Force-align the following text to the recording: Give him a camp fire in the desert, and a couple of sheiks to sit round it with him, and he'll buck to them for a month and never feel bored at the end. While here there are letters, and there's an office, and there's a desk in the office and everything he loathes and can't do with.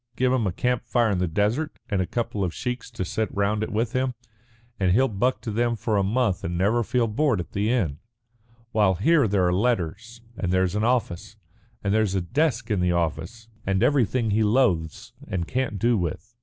Give 0.15 0.33
him 0.33 0.47
a 0.47 0.51
camp 0.51 0.83
fire 0.87 1.11
in 1.11 1.19
the 1.19 1.27
desert, 1.27 1.77
and 1.87 2.01
a 2.01 2.07
couple 2.07 2.43
of 2.43 2.55
sheiks 2.55 2.89
to 2.89 3.05
sit 3.05 3.31
round 3.31 3.61
it 3.61 3.71
with 3.71 3.93
him, 3.93 4.15
and 4.79 4.93
he'll 4.93 5.07
buck 5.07 5.41
to 5.41 5.51
them 5.51 5.75
for 5.75 5.95
a 5.95 6.01
month 6.03 6.43
and 6.43 6.57
never 6.57 6.81
feel 6.83 7.05
bored 7.07 7.39
at 7.39 7.51
the 7.51 7.69
end. 7.69 7.99
While 8.71 8.95
here 8.95 9.27
there 9.27 9.45
are 9.45 9.53
letters, 9.53 10.21
and 10.35 10.51
there's 10.51 10.73
an 10.73 10.83
office, 10.83 11.35
and 11.83 11.93
there's 11.93 12.15
a 12.15 12.21
desk 12.21 12.71
in 12.71 12.79
the 12.79 12.91
office 12.91 13.47
and 13.63 13.83
everything 13.83 14.31
he 14.31 14.43
loathes 14.43 15.13
and 15.27 15.47
can't 15.47 15.77
do 15.77 15.99
with. 15.99 16.33